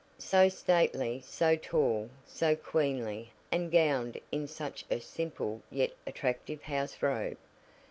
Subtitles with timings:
[0.17, 7.03] So stately, so tall, so queenly, and gowned in such a simple yet attractive house
[7.03, 7.37] robe.